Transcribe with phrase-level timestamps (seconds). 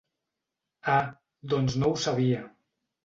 [0.95, 1.03] Ah,
[1.53, 2.41] doncs no ho sabia.